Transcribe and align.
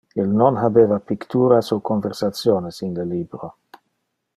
Il 0.21 0.27
non 0.39 0.55
habeva 0.65 0.97
picturas 1.09 1.67
o 1.75 1.77
conversationes 1.89 2.79
in 2.87 2.91
le 2.97 3.05
libro. 3.13 3.47